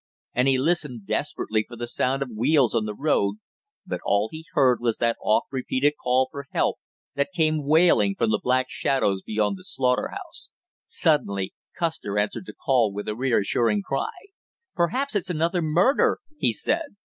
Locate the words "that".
4.97-5.15, 7.13-7.27